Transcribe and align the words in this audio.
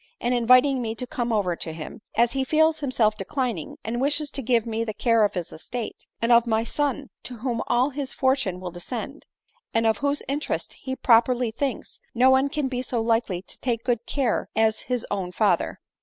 and 0.19 0.33
inviting 0.33 0.81
me 0.81 0.95
to 0.95 1.05
come 1.05 1.31
over 1.31 1.55
to 1.55 1.71
him; 1.73 2.01
as 2.15 2.31
he 2.31 2.43
feels 2.43 2.79
himself 2.79 3.15
declining, 3.15 3.77
and 3.83 4.01
wishes 4.01 4.31
to 4.31 4.41
give 4.41 4.65
me 4.65 4.83
the 4.83 4.95
care 4.95 5.23
of 5.23 5.35
his 5.35 5.53
estate, 5.53 6.07
and 6.23 6.31
of 6.31 6.47
my 6.47 6.63
son, 6.63 7.11
to 7.21 7.35
whom 7.37 7.61
all 7.67 7.91
his 7.91 8.11
fortune 8.11 8.59
will 8.59 8.71
descend; 8.71 9.27
and 9.75 9.85
of 9.85 9.99
whose 9.99 10.23
interest, 10.27 10.73
he 10.81 10.95
properly 10.95 11.51
thinks, 11.51 12.01
no 12.15 12.31
one 12.31 12.49
can 12.49 12.67
be 12.67 12.81
so 12.81 12.99
likely 12.99 13.43
to 13.43 13.59
take 13.59 13.83
good 13.83 14.07
care 14.07 14.49
as 14.55 14.79
his 14.89 15.05
own 15.11 15.31
father." 15.31 15.79